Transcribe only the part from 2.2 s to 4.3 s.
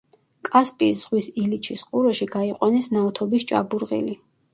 გაიყვანეს ნავთობის ჭაბურღილი.